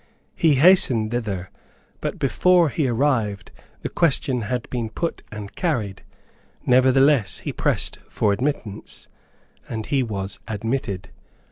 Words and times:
He 0.35 0.55
hastened 0.55 1.11
thither; 1.11 1.51
but, 1.99 2.17
before 2.17 2.69
he 2.69 2.87
arrived, 2.87 3.51
the 3.83 3.89
question 3.89 4.41
had 4.41 4.67
been 4.71 4.89
put 4.89 5.21
and 5.31 5.53
carried. 5.55 6.01
Nevertheless 6.65 7.37
he 7.41 7.53
pressed 7.53 7.99
for 8.09 8.33
admittance; 8.33 9.07
and 9.69 9.85
he 9.85 10.01
was 10.01 10.39
admitted. 10.47 11.09